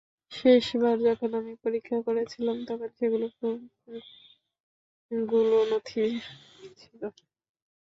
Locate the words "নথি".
5.71-6.03